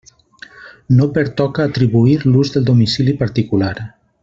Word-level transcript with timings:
No 0.99 1.07
pertoca 1.17 1.67
atribuir 1.69 2.17
l'ús 2.31 2.53
del 2.57 2.67
domicili 2.71 3.17
particular. 3.23 3.73